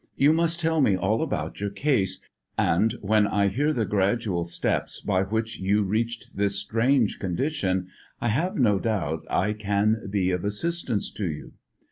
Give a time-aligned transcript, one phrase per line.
[0.15, 2.19] You must tell me all about your case,
[2.57, 7.87] and when I hear the gradual steps by which you reached this strange condition,
[8.19, 11.53] I have no doubt I can be of assistance to you."